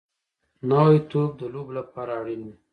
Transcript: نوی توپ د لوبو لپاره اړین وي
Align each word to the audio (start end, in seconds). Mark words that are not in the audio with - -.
نوی 0.69 0.97
توپ 1.09 1.31
د 1.39 1.41
لوبو 1.53 1.71
لپاره 1.79 2.11
اړین 2.19 2.41
وي 2.47 2.55